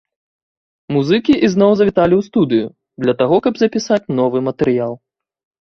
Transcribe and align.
Музыкі 0.95 1.31
ізноў 1.47 1.71
завіталі 1.83 2.13
ў 2.17 2.21
студыю, 2.31 2.67
для 3.05 3.13
таго 3.21 3.35
каб 3.47 3.53
запісаць 3.65 4.03
новы 4.25 4.37
матэрыял. 4.51 4.93